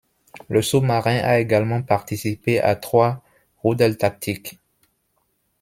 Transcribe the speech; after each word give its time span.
Le 0.49 0.63
sous-marin 0.63 1.17
a 1.19 1.37
également 1.37 1.83
participé 1.83 2.59
à 2.59 2.75
trois 2.75 3.21
Rudeltaktik. 3.63 4.57